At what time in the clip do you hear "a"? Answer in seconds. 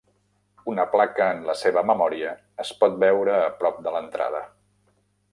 3.41-3.51